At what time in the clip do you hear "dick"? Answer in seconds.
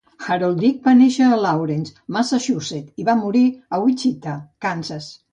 0.61-0.77